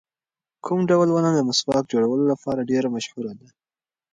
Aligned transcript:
کوم 0.65 0.79
ډول 0.89 1.07
ونه 1.11 1.29
د 1.33 1.39
مسواک 1.49 1.83
جوړولو 1.93 2.23
لپاره 2.31 2.67
ډېره 2.69 2.87
مشهوره 2.95 3.31
ده؟ 3.39 3.47